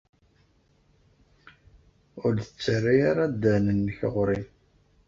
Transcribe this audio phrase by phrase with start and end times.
[2.25, 4.41] Ur d-ttarra ara ddehn-nnek ɣer-i.